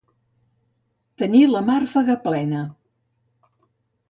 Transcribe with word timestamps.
Tenir 1.23 1.41
la 1.51 1.61
màrfega 1.67 2.17
plena. 2.25 2.65